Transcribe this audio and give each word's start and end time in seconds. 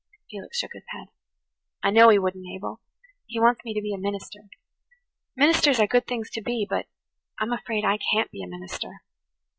Felix 0.31 0.57
shook 0.57 0.71
his 0.73 0.81
head. 0.87 1.09
"I 1.83 1.91
know 1.91 2.09
he 2.09 2.17
wouldn't, 2.17 2.47
Abel. 2.55 2.79
He 3.27 3.39
wants 3.39 3.63
me 3.63 3.75
to 3.75 3.81
be 3.83 3.93
a 3.93 3.99
minister. 3.99 4.49
Ministers 5.35 5.79
are 5.79 5.85
good 5.85 6.07
things 6.07 6.31
to 6.31 6.41
be, 6.41 6.65
but 6.67 6.87
I'm 7.37 7.53
afraid 7.53 7.85
I 7.85 7.99
can't 8.11 8.31
be 8.31 8.41
a 8.41 8.47
minister." 8.47 9.03